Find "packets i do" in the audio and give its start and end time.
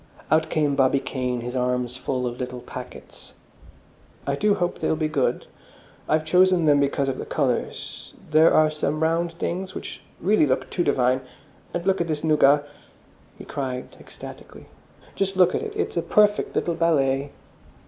2.61-4.55